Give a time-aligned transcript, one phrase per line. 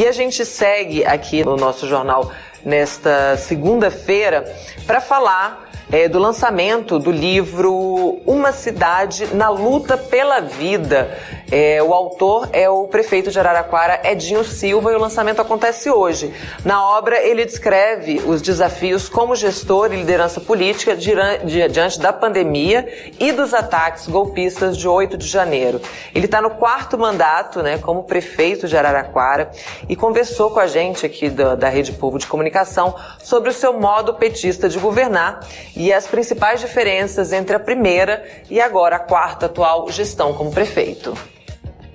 [0.00, 2.32] E a gente segue aqui no nosso jornal
[2.64, 4.50] nesta segunda-feira
[4.86, 11.18] para falar é, do lançamento do livro Uma Cidade na Luta pela Vida.
[11.50, 16.32] É, o autor é o prefeito de Araraquara, Edinho Silva, e o lançamento acontece hoje.
[16.64, 22.86] Na obra, ele descreve os desafios como gestor e liderança política diante da pandemia
[23.18, 25.80] e dos ataques golpistas de 8 de janeiro.
[26.14, 29.50] Ele está no quarto mandato né, como prefeito de Araraquara
[29.88, 33.72] e conversou com a gente aqui da, da Rede Povo de Comunicação sobre o seu
[33.72, 35.40] modo petista de governar
[35.74, 41.12] e as principais diferenças entre a primeira e agora a quarta atual gestão como prefeito.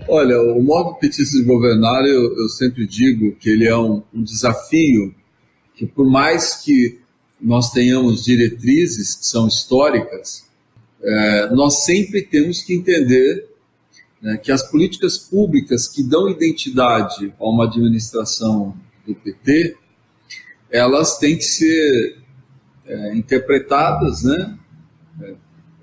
[0.07, 4.21] Olha, o modo petista de governar, eu, eu sempre digo que ele é um, um,
[4.21, 5.15] desafio
[5.73, 6.99] que, por mais que
[7.41, 10.45] nós tenhamos diretrizes que são históricas,
[11.01, 13.47] é, nós sempre temos que entender
[14.21, 18.77] né, que as políticas públicas que dão identidade a uma administração
[19.07, 19.75] do PT,
[20.69, 22.19] elas têm que ser
[22.85, 24.55] é, interpretadas né,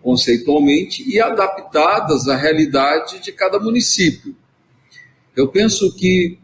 [0.02, 4.34] conceitualmente e adaptadas à realidade de cada município.
[5.34, 6.38] Eu penso que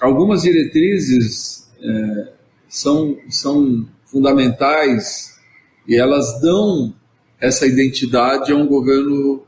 [0.00, 2.32] algumas diretrizes é,
[2.68, 5.38] são, são fundamentais
[5.86, 6.94] e elas dão
[7.40, 9.44] essa identidade a um governo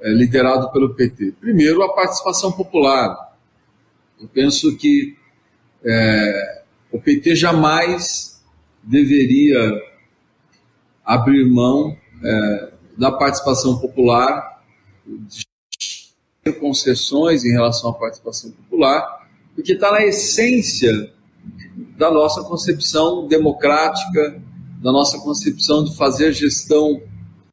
[0.00, 1.34] é, liderado pelo PT.
[1.40, 3.36] Primeiro, a participação popular.
[4.20, 5.16] Eu penso que
[5.84, 8.42] é, o PT jamais
[8.82, 9.80] deveria
[11.04, 14.62] abrir mão é, da participação popular,
[15.06, 21.12] de concessões em relação à participação popular, porque está na essência
[21.96, 24.42] da nossa concepção democrática,
[24.82, 27.00] da nossa concepção de fazer gestão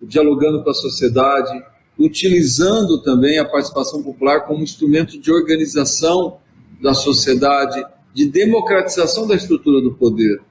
[0.02, 1.64] dialogando com a sociedade,
[1.98, 6.40] utilizando também a participação popular como instrumento de organização
[6.82, 7.84] da sociedade,
[8.14, 10.42] de democratização da estrutura do poder.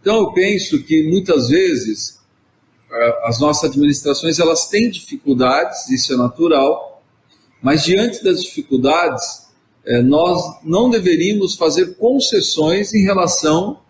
[0.00, 2.17] Então eu penso que muitas vezes
[3.24, 7.02] as nossas administrações elas têm dificuldades, isso é natural,
[7.62, 9.48] mas diante das dificuldades
[9.84, 13.80] é, nós não deveríamos fazer concessões em relação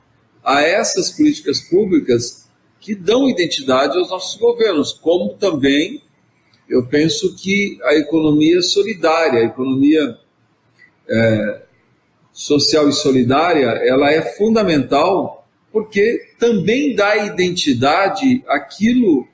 [0.45, 2.49] a essas políticas públicas
[2.81, 6.03] que dão identidade aos nossos governos, como também
[6.69, 10.19] eu penso que a economia solidária, a economia
[11.09, 11.63] é,
[12.33, 15.38] social e solidária, ela é fundamental
[15.73, 19.27] porque também dá identidade àquilo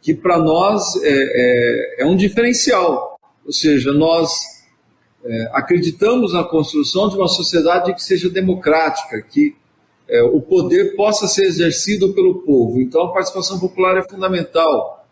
[0.00, 3.18] que para nós é, é, é, um diferencial.
[3.44, 4.30] Ou seja, nós
[5.24, 9.54] é, acreditamos na construção de uma sociedade que seja democrática, que
[10.06, 12.80] é, o poder possa ser exercido pelo povo.
[12.80, 15.06] Então, a participação popular é fundamental.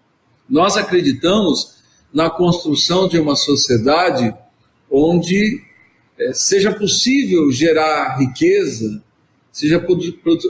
[0.49, 4.35] Nós acreditamos na construção de uma sociedade
[4.91, 5.63] onde
[6.19, 9.03] é, seja possível gerar riqueza
[9.53, 9.77] seja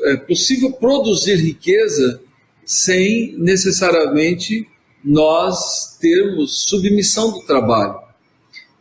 [0.04, 2.22] é, possível produzir riqueza
[2.64, 4.66] sem necessariamente
[5.04, 8.00] nós termos submissão do trabalho.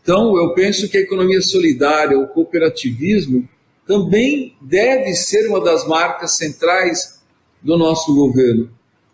[0.03, 3.47] Então, eu penso que a economia solidária, o cooperativismo,
[3.85, 7.19] também deve ser uma das marcas centrais
[7.61, 8.69] do nosso governo.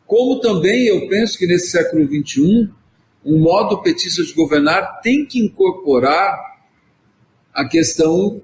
[0.06, 2.69] Como também eu penso que nesse século XXI,
[3.25, 6.38] um modo petista de governar tem que incorporar
[7.53, 8.41] a questão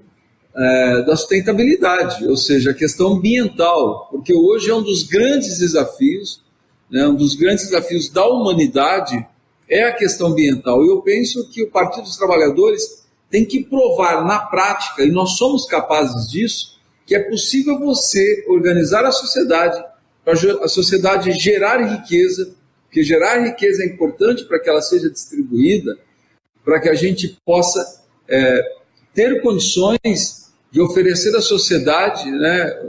[0.56, 6.42] é, da sustentabilidade, ou seja, a questão ambiental, porque hoje é um dos grandes desafios,
[6.90, 9.26] né, um dos grandes desafios da humanidade
[9.68, 10.84] é a questão ambiental.
[10.84, 15.36] E eu penso que o Partido dos Trabalhadores tem que provar na prática, e nós
[15.36, 19.82] somos capazes disso, que é possível você organizar a sociedade,
[20.24, 20.34] para
[20.64, 22.54] a sociedade gerar riqueza,
[22.84, 25.98] porque gerar riqueza é importante para que ela seja distribuída,
[26.64, 28.62] para que a gente possa é,
[29.12, 30.43] ter condições
[30.74, 32.82] de oferecer à sociedade né,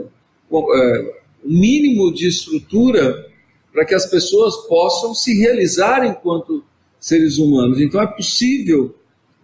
[0.50, 3.30] o é, mínimo de estrutura
[3.72, 6.64] para que as pessoas possam se realizar enquanto
[6.98, 7.80] seres humanos.
[7.80, 8.92] Então é possível,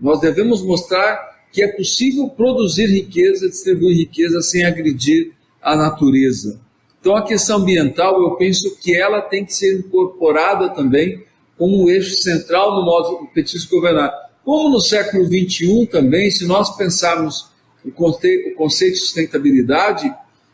[0.00, 5.30] nós devemos mostrar que é possível produzir riqueza, distribuir riqueza sem agredir
[5.62, 6.60] a natureza.
[7.00, 11.22] Então a questão ambiental, eu penso que ela tem que ser incorporada também
[11.56, 14.12] como um eixo central no modo petisco governar.
[14.44, 17.51] Como no século XXI também, se nós pensarmos
[17.84, 20.12] o, conceito de sustentabilidade,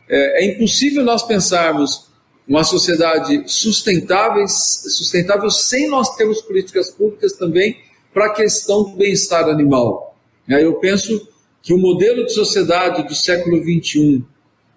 [0.09, 2.09] é, é impossível nós pensarmos
[2.47, 7.77] uma sociedade sustentável, sustentável sem nós termos políticas públicas também
[8.13, 10.17] para a questão do bem-estar animal.
[10.49, 11.29] Eu penso
[11.63, 14.25] que o modelo de sociedade do século XXI,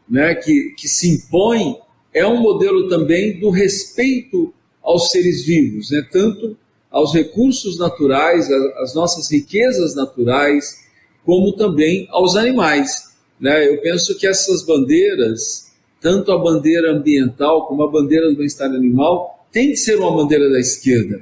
[0.09, 1.77] né, que, que se impõe,
[2.13, 4.53] é um modelo também do respeito
[4.83, 6.57] aos seres vivos, né, tanto
[6.89, 8.51] aos recursos naturais,
[8.81, 10.81] às nossas riquezas naturais,
[11.25, 13.11] como também aos animais.
[13.39, 13.67] Né?
[13.67, 19.47] Eu penso que essas bandeiras, tanto a bandeira ambiental como a bandeira do bem-estar animal,
[19.51, 21.21] tem que ser uma bandeira da esquerda,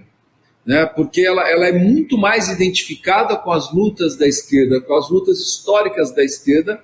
[0.66, 0.86] né?
[0.86, 5.40] porque ela, ela é muito mais identificada com as lutas da esquerda, com as lutas
[5.40, 6.80] históricas da esquerda,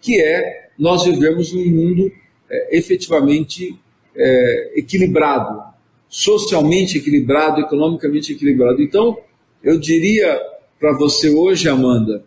[0.00, 2.10] que é nós vivemos num mundo
[2.48, 3.78] é, efetivamente
[4.14, 5.62] é, equilibrado,
[6.08, 8.82] socialmente equilibrado, economicamente equilibrado.
[8.82, 9.18] Então,
[9.62, 10.40] eu diria
[10.78, 12.24] para você hoje, Amanda,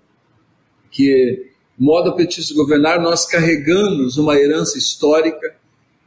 [0.93, 5.55] que modo petista governar nós carregamos uma herança histórica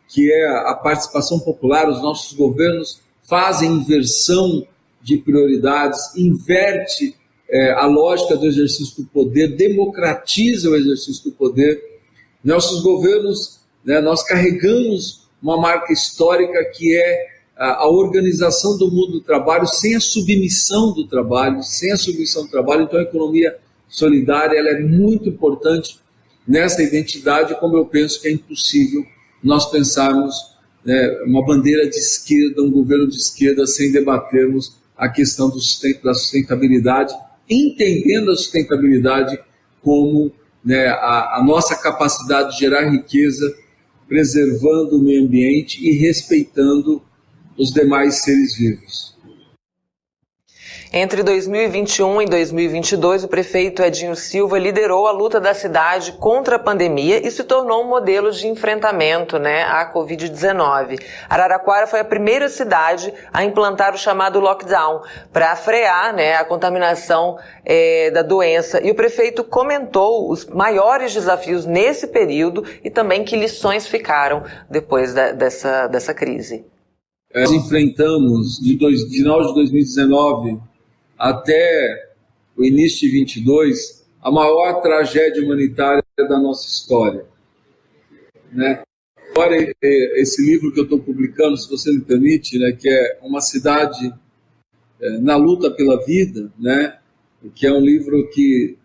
[0.09, 4.65] que é a participação popular, os nossos governos fazem inversão
[5.03, 7.17] de prioridades, inverte
[7.51, 11.83] é, a lógica do exercício do poder, democratiza o exercício do poder.
[12.43, 19.21] Nossos governos, né, nós carregamos uma marca histórica que é a, organização do mundo do
[19.21, 22.83] trabalho sem a submissão do trabalho, sem a submissão do trabalho.
[22.83, 25.99] Então, a economia solidária ela é muito importante
[26.47, 29.05] nessa identidade, como eu penso que é impossível
[29.43, 30.35] nós pensarmos
[30.85, 37.15] né, uma bandeira de esquerda, um governo de esquerda, sem debatermos a questão da sustentabilidade,
[37.51, 39.39] entendendo a sustentabilidade
[39.83, 40.33] como
[40.65, 43.55] né, a, a nossa capacidade de gerar riqueza,
[44.09, 47.03] preservando o meio ambiente e respeitando
[47.59, 49.16] os demais seres vivos.
[50.93, 56.59] Entre 2021 e 2022, o prefeito Edinho Silva liderou a luta da cidade contra a
[56.61, 61.03] pandemia e se tornou um modelo de enfrentamento né, à Covid-19.
[61.29, 65.03] Araraquara foi a primeira cidade a implantar o chamado lockdown
[65.33, 68.81] para frear né, a contaminação é, da doença.
[68.81, 75.13] E o prefeito comentou os maiores desafios nesse período e também que lições ficaram depois
[75.13, 76.65] da, dessa, dessa crise.
[77.35, 80.76] Nós enfrentamos de dois, final de 2019
[81.19, 82.15] até
[82.57, 87.25] o início de 22 a maior tragédia humanitária da nossa história.
[88.53, 88.83] Né?
[89.31, 93.41] Agora, esse livro que eu estou publicando, se você me permite, né, que é Uma
[93.41, 94.13] Cidade
[95.01, 96.99] é, na Luta pela Vida, né,
[97.55, 98.77] que é um livro que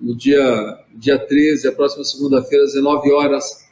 [0.00, 3.68] no dia, dia 13, a próxima segunda-feira, às 19 horas,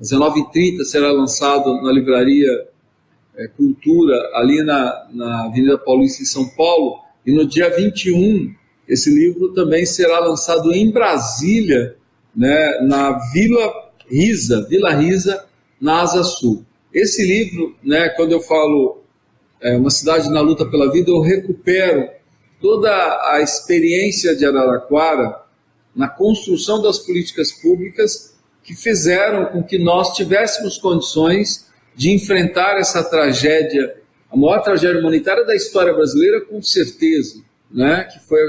[0.00, 2.68] às 19h30, será lançado na livraria
[3.36, 6.98] é, Cultura, ali na, na Avenida Paulista, em São Paulo.
[7.26, 8.54] E no dia 21,
[8.88, 11.96] esse livro também será lançado em Brasília,
[12.34, 15.44] né, na Vila Risa, Vila Risa,
[15.80, 16.64] na Asa Sul.
[16.92, 19.02] Esse livro, né, quando eu falo
[19.60, 22.08] é, Uma Cidade na Luta pela Vida, eu recupero
[22.60, 22.90] toda
[23.32, 25.42] a experiência de Araraquara
[25.94, 33.02] na construção das políticas públicas que fizeram com que nós tivéssemos condições de enfrentar essa
[33.02, 33.99] tragédia,
[34.30, 38.04] a maior tragédia humanitária da história brasileira, com certeza, né?
[38.04, 38.40] que foi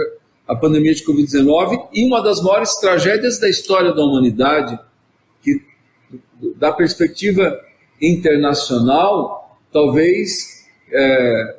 [0.47, 4.79] a pandemia de Covid-19 e uma das maiores tragédias da história da humanidade,
[5.41, 5.61] que,
[6.57, 7.59] da perspectiva
[8.01, 11.55] internacional, talvez é,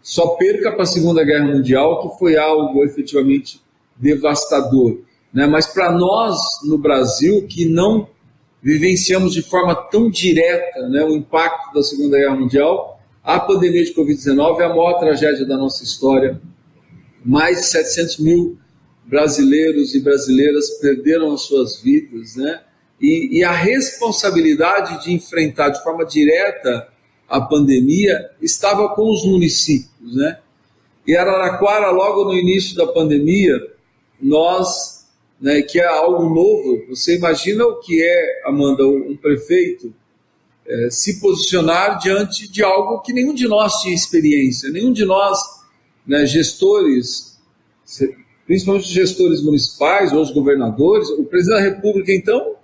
[0.00, 3.60] só perca para a Segunda Guerra Mundial, que foi algo efetivamente
[3.96, 4.98] devastador.
[5.32, 5.46] Né?
[5.46, 8.08] Mas para nós, no Brasil, que não
[8.62, 12.93] vivenciamos de forma tão direta né, o impacto da Segunda Guerra Mundial.
[13.24, 16.38] A pandemia de Covid-19 é a maior tragédia da nossa história.
[17.24, 18.58] Mais de 700 mil
[19.06, 22.60] brasileiros e brasileiras perderam as suas vidas, né?
[23.00, 26.88] E, e, a responsabilidade de enfrentar de forma direta
[27.26, 30.38] a pandemia estava com os municípios, né?
[31.06, 33.54] E Araraquara, logo no início da pandemia,
[34.20, 35.06] nós
[35.40, 36.86] né, que é algo novo.
[36.90, 39.94] Você imagina o que é, Amanda, um prefeito
[40.66, 45.38] é, se posicionar diante de algo que nenhum de nós tinha experiência, nenhum de nós,
[46.06, 47.38] né, gestores,
[48.46, 52.54] principalmente os gestores municipais ou os governadores, o presidente da República, então,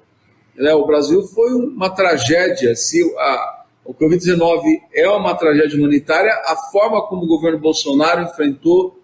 [0.57, 2.75] né, o Brasil foi uma tragédia.
[2.75, 4.62] Se a, o Covid-19
[4.95, 9.00] é uma tragédia humanitária, a forma como o governo Bolsonaro enfrentou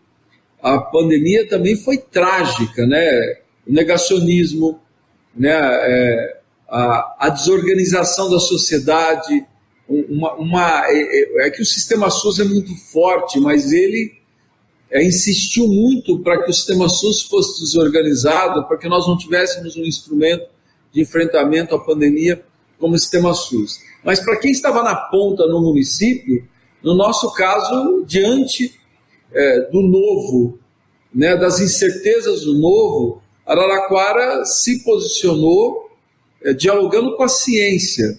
[0.63, 3.09] a pandemia também foi trágica, né?
[3.67, 4.81] o negacionismo,
[5.35, 9.47] né, é, a, a, desorganização da sociedade,
[9.89, 14.15] uma, uma é, é, é, que o sistema SUS é muito forte, mas ele
[14.91, 19.77] é, insistiu muito para que o sistema SUS fosse desorganizado, para que nós não tivéssemos
[19.77, 20.49] um instrumento
[20.93, 22.45] de enfrentamento à pandemia
[22.79, 23.81] como o sistema SUS.
[24.05, 26.47] Mas para quem estava na ponta no município,
[26.83, 28.75] no nosso caso, diante
[29.33, 30.59] é, do novo,
[31.15, 35.86] né, das incertezas do novo, Araraquara se posicionou
[36.43, 38.19] é, dialogando com a ciência.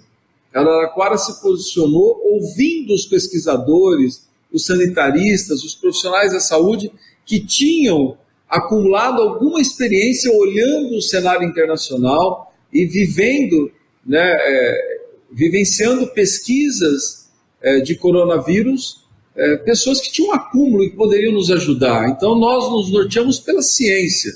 [0.54, 6.92] Araraquara se posicionou ouvindo os pesquisadores, os sanitaristas, os profissionais da saúde
[7.26, 8.18] que tinham
[8.50, 13.72] acumulado alguma experiência olhando o cenário internacional e vivendo,
[14.06, 15.00] né, é,
[15.32, 17.30] vivenciando pesquisas
[17.62, 19.06] é, de coronavírus,
[19.36, 22.10] é, pessoas que tinham um acúmulo e que poderiam nos ajudar.
[22.10, 24.34] Então nós nos norteamos pela ciência.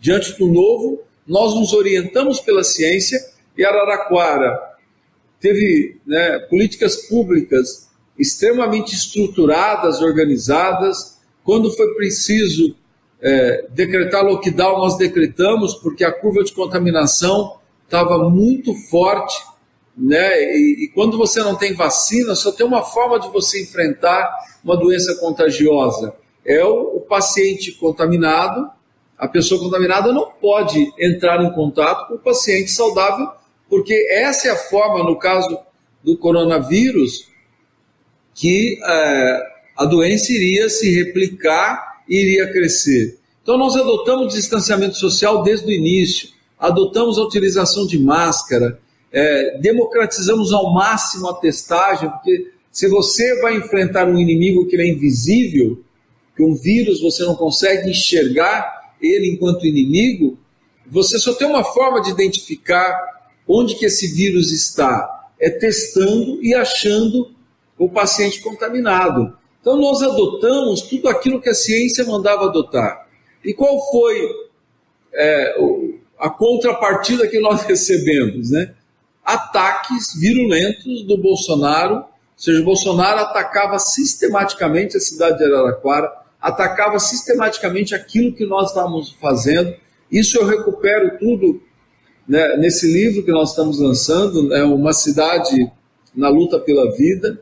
[0.00, 3.24] Diante do novo, nós nos orientamos pela ciência
[3.56, 4.58] e Araraquara
[5.38, 11.20] teve né, políticas públicas extremamente estruturadas, organizadas.
[11.44, 12.74] Quando foi preciso
[13.22, 19.40] é, decretar lockdown, nós decretamos, porque a curva de contaminação estava muito forte.
[19.96, 20.42] Né?
[20.42, 24.28] E, e, quando você não tem vacina, só tem uma forma de você enfrentar
[24.64, 26.12] uma doença contagiosa:
[26.44, 28.79] é o, o paciente contaminado.
[29.20, 33.28] A pessoa contaminada não pode entrar em contato com o paciente saudável,
[33.68, 35.58] porque essa é a forma, no caso
[36.02, 37.28] do coronavírus,
[38.34, 39.42] que é,
[39.76, 43.18] a doença iria se replicar e iria crescer.
[43.42, 48.80] Então, nós adotamos distanciamento social desde o início, adotamos a utilização de máscara,
[49.12, 54.88] é, democratizamos ao máximo a testagem, porque se você vai enfrentar um inimigo que é
[54.88, 55.78] invisível,
[56.34, 60.38] que um vírus você não consegue enxergar ele enquanto inimigo,
[60.86, 62.98] você só tem uma forma de identificar
[63.46, 67.34] onde que esse vírus está, é testando e achando
[67.78, 69.36] o paciente contaminado.
[69.60, 73.06] Então nós adotamos tudo aquilo que a ciência mandava adotar.
[73.44, 74.28] E qual foi
[75.14, 75.54] é,
[76.18, 78.50] a contrapartida que nós recebemos?
[78.50, 78.74] Né?
[79.24, 82.04] Ataques virulentos do Bolsonaro, ou
[82.36, 89.12] seja, o Bolsonaro atacava sistematicamente a cidade de Araraquara, atacava sistematicamente aquilo que nós estávamos
[89.20, 89.74] fazendo.
[90.10, 91.62] Isso eu recupero tudo
[92.26, 95.70] né, nesse livro que nós estamos lançando, é uma cidade
[96.14, 97.40] na luta pela vida.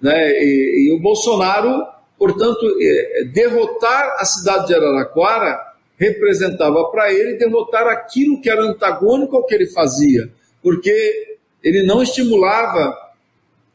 [0.00, 0.30] Né?
[0.42, 1.84] E, e o Bolsonaro,
[2.18, 5.58] portanto, é, é, derrotar a cidade de Araraquara
[5.98, 10.32] representava para ele derrotar aquilo que era antagônico ao que ele fazia,
[10.62, 12.96] porque ele não estimulava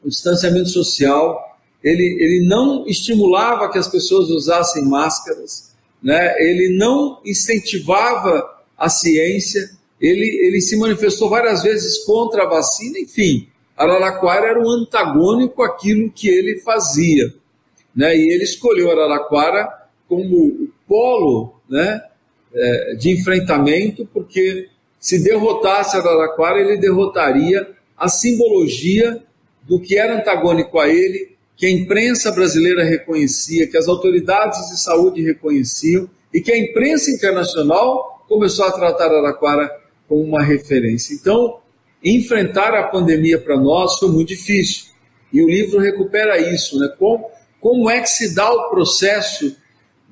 [0.02, 1.45] o distanciamento social,
[1.86, 6.34] ele, ele não estimulava que as pessoas usassem máscaras, né?
[6.42, 8.44] ele não incentivava
[8.76, 13.46] a ciência, ele, ele se manifestou várias vezes contra a vacina, enfim.
[13.76, 17.32] Araraquara era um antagônico àquilo que ele fazia.
[17.94, 18.16] Né?
[18.16, 19.68] E ele escolheu Araraquara
[20.08, 22.02] como o polo né,
[22.52, 29.22] é, de enfrentamento, porque se derrotasse Araraquara, ele derrotaria a simbologia
[29.62, 34.78] do que era antagônico a ele, que a imprensa brasileira reconhecia, que as autoridades de
[34.78, 39.70] saúde reconheciam e que a imprensa internacional começou a tratar Araraquara
[40.06, 41.14] como uma referência.
[41.14, 41.60] Então,
[42.04, 44.86] enfrentar a pandemia para nós foi muito difícil.
[45.32, 46.88] E o livro recupera isso, né?
[46.98, 49.56] Como, como é que se dá o processo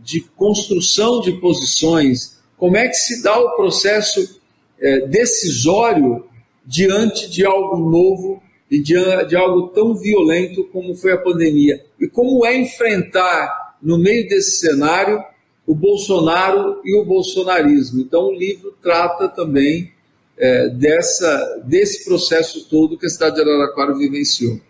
[0.02, 2.38] de construção de posições?
[2.56, 4.40] Como é que se dá o processo
[4.80, 6.26] é, decisório
[6.64, 8.42] diante de algo novo
[8.81, 8.95] de,
[9.26, 11.85] de algo tão violento como foi a pandemia?
[12.00, 15.23] E como é enfrentar, no meio desse cenário,
[15.66, 18.00] o Bolsonaro e o bolsonarismo?
[18.00, 19.93] Então, o livro trata também
[20.37, 24.61] é, dessa, desse processo todo que a cidade de Araraquara vivenciou.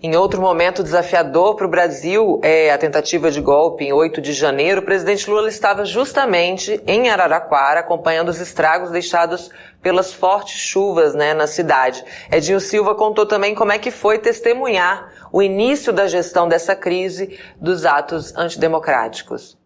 [0.00, 4.32] Em outro momento desafiador para o Brasil, é a tentativa de golpe em 8 de
[4.32, 9.50] janeiro, o presidente Lula estava justamente em Araraquara, acompanhando os estragos deixados
[9.82, 12.04] pelas fortes chuvas né, na cidade.
[12.30, 17.36] Edinho Silva contou também como é que foi testemunhar o início da gestão dessa crise
[17.60, 19.58] dos atos antidemocráticos.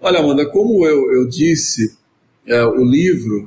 [0.00, 1.98] Olha, Amanda, como eu, eu disse,
[2.46, 3.46] é, o livro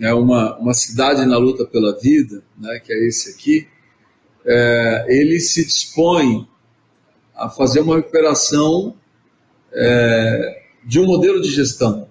[0.00, 3.68] é uma, uma cidade na luta pela vida, né, que é esse aqui,
[4.46, 6.48] é, ele se dispõe
[7.34, 8.94] a fazer uma recuperação
[9.72, 12.08] é, de um modelo de gestão,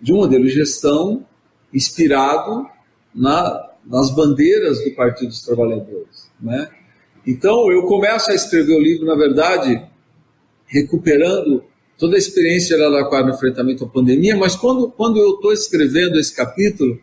[0.00, 1.26] de um modelo de gestão
[1.72, 2.66] inspirado
[3.14, 6.30] na, nas bandeiras do Partido dos Trabalhadores.
[6.40, 6.68] Né?
[7.26, 9.82] Então, eu começo a escrever o livro, na verdade,
[10.66, 11.64] recuperando
[11.98, 16.18] toda a experiência de Araraquara no enfrentamento à pandemia, mas quando, quando eu estou escrevendo
[16.18, 16.98] esse capítulo,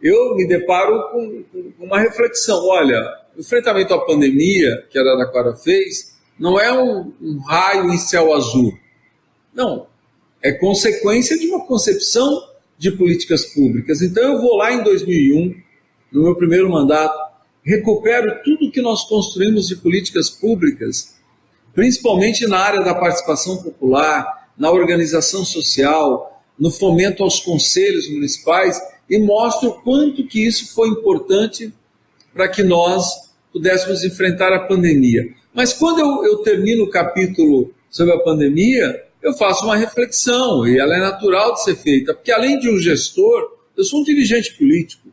[0.00, 1.42] eu me deparo com,
[1.76, 2.64] com uma reflexão.
[2.64, 3.02] Olha,
[3.36, 8.32] o enfrentamento à pandemia que a Araraquara fez não é um, um raio em céu
[8.32, 8.76] azul.
[9.54, 9.86] Não.
[10.42, 12.42] É consequência de uma concepção
[12.78, 14.02] de políticas públicas.
[14.02, 15.54] Então eu vou lá em 2001,
[16.12, 17.16] no meu primeiro mandato,
[17.62, 21.16] recupero tudo que nós construímos de políticas públicas,
[21.74, 29.18] principalmente na área da participação popular, na organização social, no fomento aos conselhos municipais e
[29.18, 31.72] mostra o quanto que isso foi importante
[32.32, 33.25] para que nós
[33.56, 35.32] pudéssemos enfrentar a pandemia.
[35.54, 40.78] Mas quando eu, eu termino o capítulo sobre a pandemia, eu faço uma reflexão e
[40.78, 44.52] ela é natural de ser feita, porque além de um gestor, eu sou um dirigente
[44.58, 45.08] político.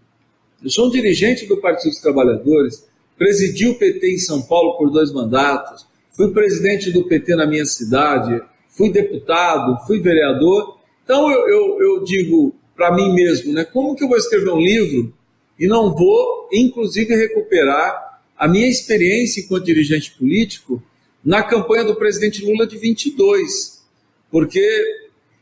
[0.61, 2.85] Eu sou um dirigente do Partido dos Trabalhadores,
[3.17, 7.65] presidi o PT em São Paulo por dois mandatos, fui presidente do PT na minha
[7.65, 10.79] cidade, fui deputado, fui vereador.
[11.05, 14.59] Então eu, eu, eu digo para mim mesmo, né, como que eu vou escrever um
[14.59, 15.13] livro
[15.57, 18.12] e não vou, inclusive, recuperar
[18.43, 20.83] a minha experiência enquanto dirigente político
[21.23, 23.81] na campanha do presidente Lula de 22.
[24.29, 24.59] Porque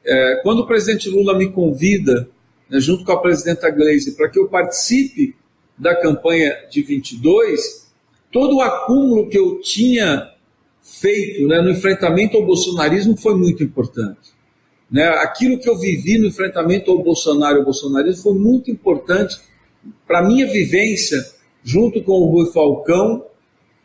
[0.05, 2.29] é, quando o presidente Lula me convida
[2.69, 5.35] né, junto com a presidenta Gleisi, para que eu participe
[5.75, 7.91] da campanha de 22,
[8.31, 10.35] todo o acúmulo que eu tinha
[10.83, 14.29] feito né, no enfrentamento ao bolsonarismo foi muito importante.
[14.91, 15.07] Né?
[15.07, 19.39] Aquilo que eu vivi no enfrentamento ao Bolsonaro e ao bolsonarismo foi muito importante
[20.05, 21.17] para a minha vivência,
[21.63, 23.25] junto com o Rui Falcão,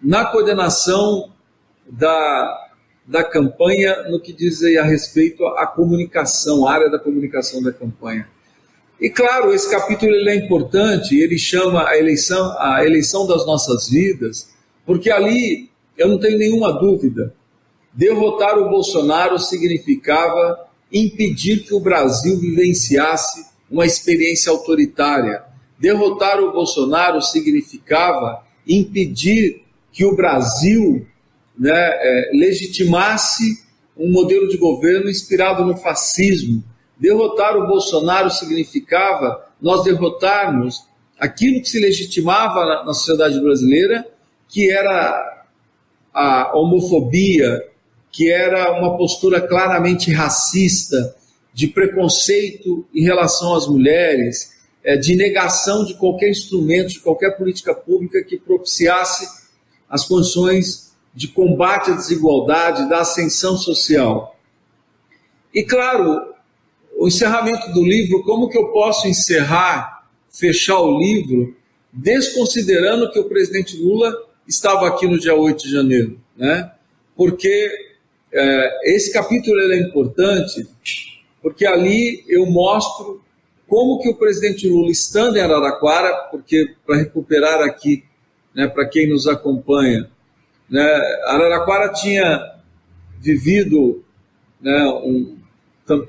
[0.03, 1.31] na coordenação
[1.89, 2.69] da,
[3.07, 8.29] da campanha no que diz a respeito à comunicação, à área da comunicação da campanha.
[9.01, 13.89] E claro, esse capítulo ele é importante, ele chama a eleição, a eleição das nossas
[13.89, 14.51] vidas,
[14.87, 15.69] porque ali
[15.99, 17.35] eu não tenho nenhuma dúvida,
[17.93, 25.43] derrotar o Bolsonaro significava impedir que o Brasil vivenciasse uma experiência autoritária.
[25.79, 31.07] Derrotar o Bolsonaro significava impedir que o Brasil
[31.59, 33.65] né, é, legitimasse
[33.97, 36.63] um modelo de governo inspirado no fascismo,
[36.99, 40.87] Derrotar o Bolsonaro significava nós derrotarmos
[41.19, 44.07] aquilo que se legitimava na, na sociedade brasileira,
[44.49, 45.45] que era
[46.13, 47.63] a homofobia,
[48.11, 51.15] que era uma postura claramente racista,
[51.53, 54.56] de preconceito em relação às mulheres,
[54.95, 59.27] de negação de qualquer instrumento, de qualquer política pública que propiciasse
[59.89, 64.39] as condições de combate à desigualdade, da ascensão social.
[65.53, 66.35] E claro,
[66.97, 71.57] o encerramento do livro, como que eu posso encerrar, fechar o livro,
[71.93, 74.15] desconsiderando que o presidente Lula
[74.47, 76.71] estava aqui no dia 8 de janeiro, né?
[77.17, 77.71] Porque
[78.33, 80.69] é, esse capítulo é importante,
[81.43, 83.25] porque ali eu mostro
[83.69, 88.05] como que o presidente Lula, estando em Araraquara, porque para recuperar aqui,
[88.55, 90.09] né, para quem nos acompanha,
[90.69, 90.83] né,
[91.27, 92.55] Araraquara tinha
[93.19, 94.05] vivido
[94.61, 95.37] né, um,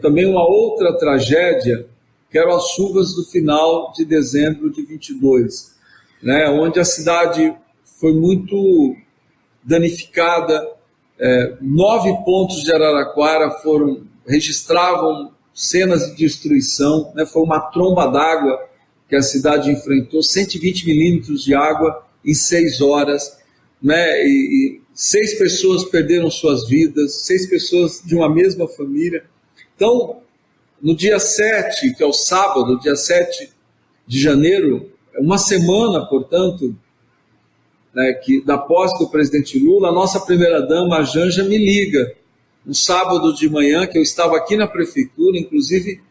[0.01, 1.87] também uma outra tragédia,
[2.29, 5.75] que eram as chuvas do final de dezembro de 22,
[6.21, 7.55] né, onde a cidade
[7.99, 8.95] foi muito
[9.63, 10.67] danificada.
[11.19, 17.11] É, nove pontos de Araraquara foram registravam cenas de destruição.
[17.15, 18.63] Né, foi uma tromba d'água
[19.09, 23.37] que a cidade enfrentou, 120 milímetros de água em seis horas.
[23.81, 29.25] Né, e, e seis pessoas perderam suas vidas, seis pessoas de uma mesma família.
[29.75, 30.21] Então,
[30.81, 33.51] no dia 7, que é o sábado, dia 7
[34.05, 36.75] de janeiro, é uma semana, portanto,
[37.93, 42.13] né, que da posse do presidente Lula, a nossa primeira-dama, a Janja, me liga.
[42.67, 46.01] Um sábado de manhã, que eu estava aqui na prefeitura, inclusive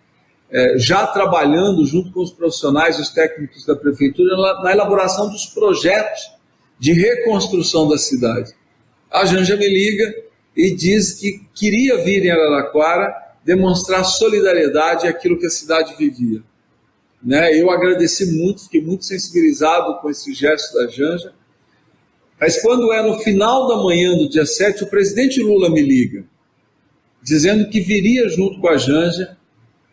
[0.51, 6.23] é, já trabalhando junto com os profissionais os técnicos da prefeitura na elaboração dos projetos
[6.79, 8.53] de reconstrução da cidade.
[9.11, 10.15] A Janja me liga
[10.57, 13.15] e diz que queria vir em Araraquara
[13.45, 16.43] demonstrar solidariedade àquilo que a cidade vivia.
[17.23, 17.61] Né?
[17.61, 21.33] Eu agradeci muito, fiquei muito sensibilizado com esse gesto da Janja.
[22.41, 26.25] Mas quando é no final da manhã do dia 7, o presidente Lula me liga,
[27.27, 29.37] dizendo que viria junto com a Janja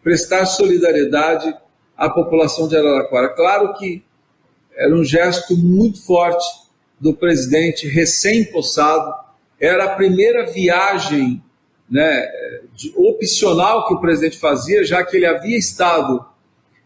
[0.04, 1.52] prestar solidariedade
[1.98, 3.30] à população de Araraquara.
[3.30, 4.04] Claro que
[4.76, 6.46] era um gesto muito forte
[7.00, 9.12] do presidente recém-possado,
[9.60, 11.42] era a primeira viagem
[11.90, 12.30] né,
[12.96, 16.24] opcional que o presidente fazia, já que ele havia estado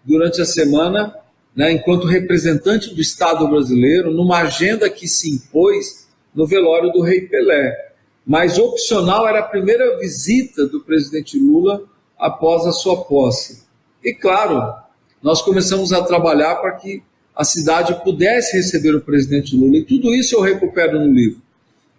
[0.05, 1.13] durante a semana,
[1.53, 7.21] né, enquanto representante do Estado brasileiro, numa agenda que se impôs no velório do Rei
[7.21, 7.86] Pelé.
[8.27, 11.83] Mas opcional era a primeira visita do presidente Lula
[12.19, 13.63] após a sua posse.
[14.03, 14.75] E claro,
[15.23, 17.01] nós começamos a trabalhar para que
[17.33, 19.77] a cidade pudesse receber o presidente Lula.
[19.77, 21.41] E tudo isso eu recupero no livro.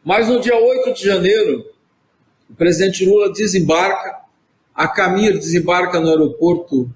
[0.05, 1.64] Mas no dia 8 de janeiro,
[2.51, 4.19] o presidente Lula desembarca,
[4.75, 6.91] a caminho desembarca no aeroporto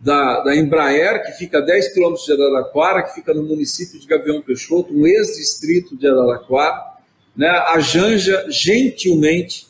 [0.00, 4.06] da, da Embraer, que fica a 10 quilômetros de Araraquara, que fica no município de
[4.06, 6.91] Gavião Peixoto, um ex-distrito de Araraquara.
[7.36, 7.48] Né?
[7.48, 9.66] A Janja, gentilmente,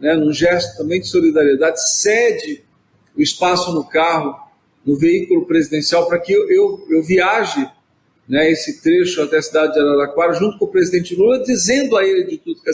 [0.00, 2.64] né, num gesto também de solidariedade, cede
[3.16, 4.34] o espaço no carro,
[4.84, 7.68] no veículo presidencial, para que eu, eu, eu viaje
[8.28, 12.04] né, esse trecho até a cidade de Araraquara, junto com o presidente Lula, dizendo a
[12.04, 12.70] ele de tudo que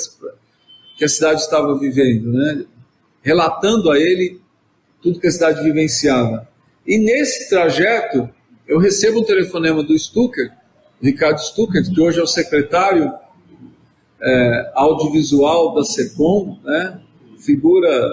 [0.96, 2.64] que a cidade estava vivendo, né?
[3.22, 4.40] relatando a ele
[5.02, 6.48] tudo que a cidade vivenciava.
[6.86, 8.30] E nesse trajeto,
[8.66, 10.52] eu recebo um telefonema do Stucker,
[11.02, 13.12] Ricardo Stucker, que hoje é o secretário
[14.20, 17.00] é, audiovisual da SECOM, né?
[17.38, 18.12] figura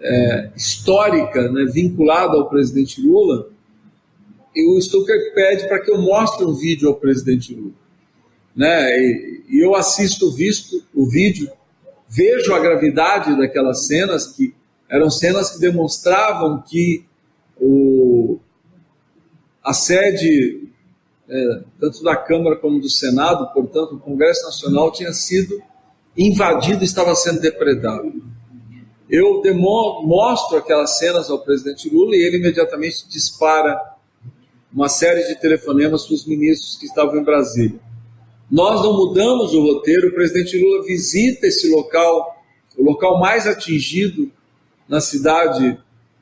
[0.00, 3.50] é, histórica né, vinculada ao presidente Lula,
[4.54, 7.72] e o Stucker pede para que eu mostre um vídeo ao presidente Lula.
[8.54, 8.98] Né?
[8.98, 11.50] E, e eu assisto visto o vídeo,
[12.08, 14.54] vejo a gravidade daquelas cenas, que
[14.88, 17.04] eram cenas que demonstravam que
[17.58, 18.38] o,
[19.64, 20.68] a sede,
[21.34, 25.62] é, tanto da Câmara como do Senado, portanto, o Congresso Nacional tinha sido
[26.14, 28.12] invadido estava sendo depredado.
[29.08, 29.42] Eu
[30.02, 33.80] mostro aquelas cenas ao presidente Lula e ele imediatamente dispara
[34.72, 37.80] uma série de telefonemas para os ministros que estavam em Brasília.
[38.50, 42.42] Nós não mudamos o roteiro, o presidente Lula visita esse local,
[42.76, 44.30] o local mais atingido
[44.86, 45.78] na cidade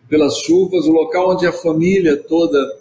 [0.09, 2.80] pelas chuvas, o local onde a família toda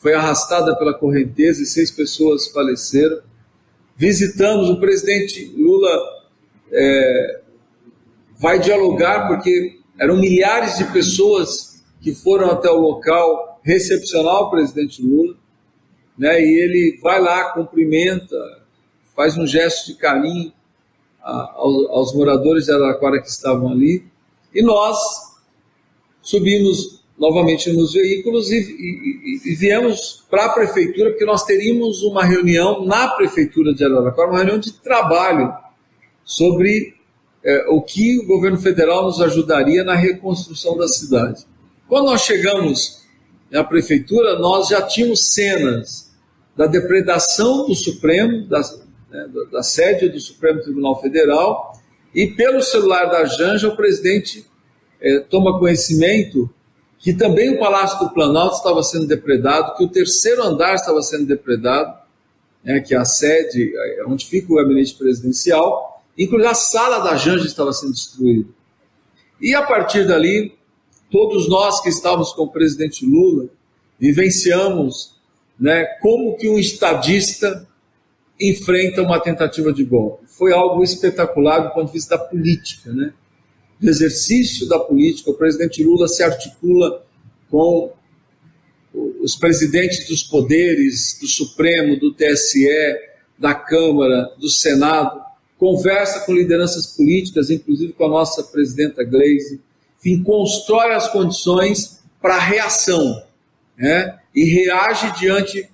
[0.00, 3.20] foi arrastada pela correnteza e seis pessoas faleceram.
[3.96, 5.90] Visitamos, o presidente Lula
[6.72, 7.40] é,
[8.38, 15.02] vai dialogar, porque eram milhares de pessoas que foram até o local recepcionar o presidente
[15.02, 15.36] Lula,
[16.16, 18.36] né, e ele vai lá, cumprimenta,
[19.14, 20.50] faz um gesto de carinho
[21.22, 24.02] a, aos, aos, moradores de Araraquara que estavam ali,
[24.54, 24.98] e nós
[26.22, 32.24] subimos novamente nos veículos e, e, e viemos para a prefeitura, porque nós teríamos uma
[32.24, 35.52] reunião na prefeitura de Araraquara, uma reunião de trabalho
[36.24, 36.94] sobre
[37.44, 41.44] é, o que o governo federal nos ajudaria na reconstrução da cidade.
[41.86, 43.02] Quando nós chegamos
[43.50, 46.10] na prefeitura, nós já tínhamos cenas
[46.56, 48.60] da depredação do Supremo, da,
[49.10, 51.78] né, da sede do Supremo Tribunal Federal,
[52.14, 54.46] e pelo celular da Janja, o presidente
[55.02, 56.48] é, toma conhecimento
[57.00, 61.26] que também o Palácio do Planalto estava sendo depredado, que o terceiro andar estava sendo
[61.26, 61.98] depredado,
[62.62, 67.16] né, que é a sede, é, onde fica o gabinete presidencial, inclusive a sala da
[67.16, 68.50] Janja estava sendo destruída.
[69.40, 70.54] E a partir dali,
[71.10, 73.48] todos nós que estávamos com o presidente Lula
[73.98, 75.14] vivenciamos
[75.58, 77.66] né, como que um estadista
[78.38, 80.24] enfrenta uma tentativa de golpe.
[80.26, 83.12] Foi algo espetacular do ponto de vista da política, né?
[83.80, 85.30] Do exercício da política.
[85.30, 87.04] O presidente Lula se articula
[87.50, 87.92] com
[89.22, 92.68] os presidentes dos poderes, do Supremo, do TSE,
[93.38, 95.20] da Câmara, do Senado,
[95.56, 99.60] conversa com lideranças políticas, inclusive com a nossa presidenta Gleisi,
[99.98, 103.22] enfim, constrói as condições para a reação
[103.76, 104.18] né?
[104.34, 105.68] e reage diante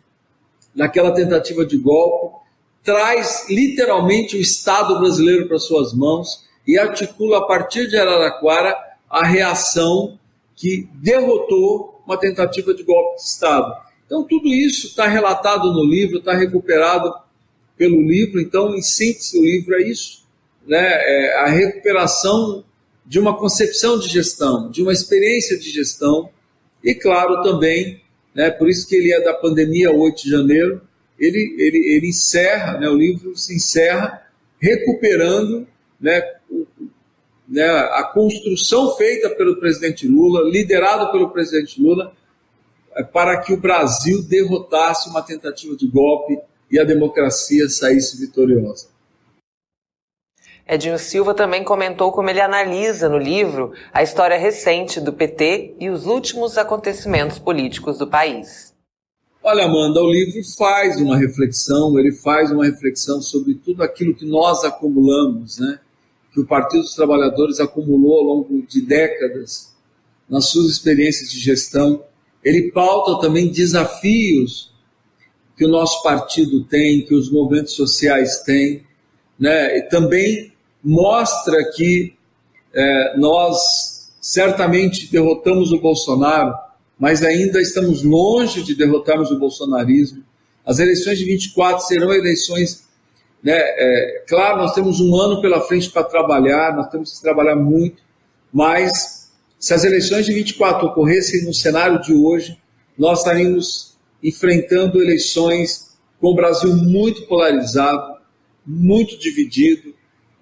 [0.74, 2.36] daquela tentativa de golpe,
[2.84, 8.76] traz literalmente o Estado brasileiro para suas mãos e articula a partir de Araraquara
[9.08, 10.18] a reação
[10.54, 13.72] que derrotou uma tentativa de golpe de Estado.
[14.06, 17.12] Então, tudo isso está relatado no livro, está recuperado
[17.76, 18.40] pelo livro.
[18.40, 20.24] Então, em síntese, o livro é isso:
[20.66, 20.78] né?
[20.78, 22.64] É a recuperação
[23.04, 26.28] de uma concepção de gestão, de uma experiência de gestão,
[26.82, 28.00] e claro também,
[28.34, 30.80] né, por isso que ele é da pandemia 8 de janeiro,
[31.18, 34.22] ele, ele, ele encerra, né, o livro se encerra
[34.60, 35.66] recuperando
[36.00, 36.20] né,
[37.48, 42.12] né, a construção feita pelo presidente Lula, liderado pelo presidente Lula,
[42.94, 46.38] é, para que o Brasil derrotasse uma tentativa de golpe
[46.70, 48.88] e a democracia saísse vitoriosa.
[50.68, 55.88] Edinho Silva também comentou como ele analisa no livro a história recente do PT e
[55.88, 58.74] os últimos acontecimentos políticos do país.
[59.40, 64.26] Olha, Amanda, o livro faz uma reflexão, ele faz uma reflexão sobre tudo aquilo que
[64.26, 65.78] nós acumulamos, né?
[66.36, 69.74] Que o Partido dos Trabalhadores acumulou ao longo de décadas
[70.28, 72.04] nas suas experiências de gestão.
[72.44, 74.70] Ele pauta também desafios
[75.56, 78.82] que o nosso partido tem, que os movimentos sociais têm,
[79.38, 79.78] né?
[79.78, 80.52] e também
[80.84, 82.12] mostra que
[82.74, 86.54] é, nós certamente derrotamos o Bolsonaro,
[86.98, 90.22] mas ainda estamos longe de derrotarmos o bolsonarismo.
[90.66, 92.85] As eleições de 24 serão eleições.
[93.42, 97.54] Né, é, claro, nós temos um ano pela frente para trabalhar, nós temos que trabalhar
[97.54, 98.02] muito,
[98.52, 102.58] mas se as eleições de 24 ocorressem no cenário de hoje,
[102.98, 108.16] nós estaríamos enfrentando eleições com o Brasil muito polarizado,
[108.66, 109.94] muito dividido,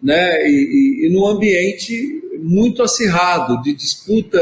[0.02, 4.38] né, e, e, e num ambiente muito acirrado de disputa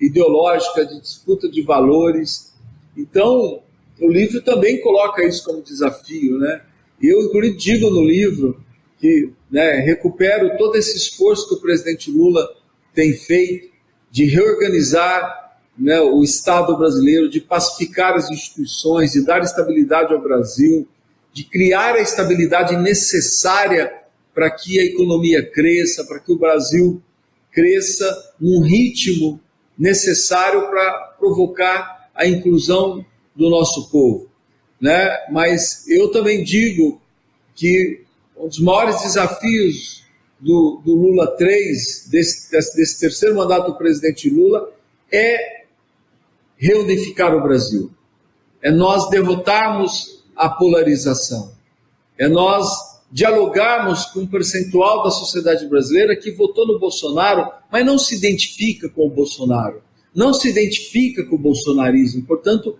[0.00, 2.52] ideológica, de disputa de valores.
[2.96, 3.60] Então,
[4.00, 6.62] o livro também coloca isso como desafio, né?
[7.02, 8.62] Eu, inclusive, digo no livro
[8.98, 12.48] que né, recupero todo esse esforço que o presidente Lula
[12.94, 13.72] tem feito
[14.10, 20.86] de reorganizar né, o Estado brasileiro, de pacificar as instituições, de dar estabilidade ao Brasil,
[21.32, 23.92] de criar a estabilidade necessária
[24.34, 27.02] para que a economia cresça, para que o Brasil
[27.50, 29.40] cresça num ritmo
[29.78, 34.31] necessário para provocar a inclusão do nosso povo.
[34.82, 35.16] Né?
[35.30, 37.00] Mas eu também digo
[37.54, 38.02] que
[38.36, 40.02] um dos maiores desafios
[40.40, 44.72] do, do Lula 3, desse, desse, desse terceiro mandato do presidente Lula,
[45.12, 45.62] é
[46.56, 47.92] reunificar o Brasil.
[48.60, 51.52] É nós derrotarmos a polarização.
[52.18, 52.66] É nós
[53.12, 58.88] dialogarmos com um percentual da sociedade brasileira que votou no Bolsonaro, mas não se identifica
[58.88, 59.82] com o Bolsonaro,
[60.14, 62.24] não se identifica com o bolsonarismo.
[62.24, 62.78] Portanto,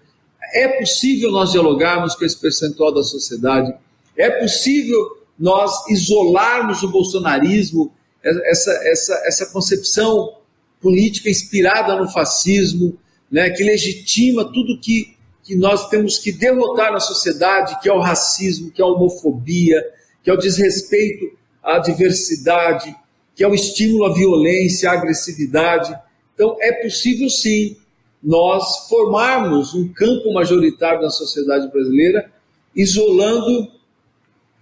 [0.52, 3.74] é possível nós dialogarmos com esse percentual da sociedade,
[4.16, 4.98] é possível
[5.38, 10.36] nós isolarmos o bolsonarismo, essa, essa, essa concepção
[10.80, 12.96] política inspirada no fascismo,
[13.30, 18.00] né, que legitima tudo que, que nós temos que derrotar na sociedade, que é o
[18.00, 19.82] racismo, que é a homofobia,
[20.22, 21.24] que é o desrespeito
[21.62, 22.94] à diversidade,
[23.34, 25.98] que é o estímulo à violência, à agressividade.
[26.34, 27.76] Então, é possível sim
[28.22, 32.30] nós formarmos um campo majoritário na sociedade brasileira,
[32.74, 33.68] isolando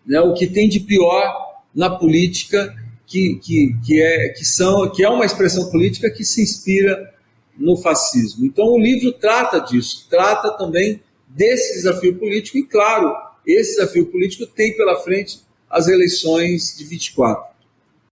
[0.06, 2.74] né, o que tem de pior na política,
[3.06, 7.12] que, que, que, é, que, são, que é uma expressão política que se inspira
[7.58, 8.46] no fascismo.
[8.46, 13.14] Então, o livro trata disso, trata também desse desafio político, e claro,
[13.46, 17.49] esse desafio político tem pela frente as eleições de 24.